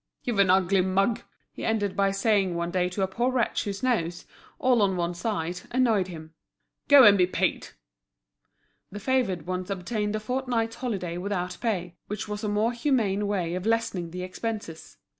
"You've 0.23 0.39
an 0.39 0.49
ugly 0.49 0.81
mug," 0.81 1.21
he 1.51 1.63
ended 1.63 1.95
by 1.95 2.09
saying 2.09 2.55
one 2.55 2.71
day 2.71 2.89
to 2.89 3.03
a 3.03 3.07
poor 3.07 3.31
wretch 3.31 3.65
whose 3.65 3.83
nose, 3.83 4.25
all 4.57 4.81
on 4.81 4.97
one 4.97 5.13
side, 5.13 5.61
annoyed 5.69 6.07
him, 6.07 6.33
"go 6.87 7.03
and 7.03 7.15
be 7.15 7.27
paid!" 7.27 7.67
The 8.91 8.99
favoured 8.99 9.45
ones 9.45 9.69
obtained 9.69 10.15
a 10.15 10.19
fortnight's 10.19 10.77
holiday 10.77 11.19
without 11.19 11.59
pay, 11.61 11.97
which 12.07 12.27
was 12.27 12.43
a 12.43 12.49
more 12.49 12.71
humane 12.73 13.27
way 13.27 13.53
of 13.53 13.67
lessening 13.67 14.09
the 14.09 14.23
expenses. 14.23 14.97